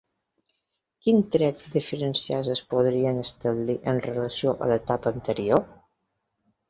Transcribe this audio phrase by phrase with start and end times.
[1.07, 5.67] Quins trets diferencials es podrien establir en relació amb l'etapa anterior?